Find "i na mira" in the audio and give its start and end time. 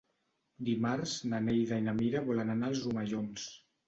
1.81-2.21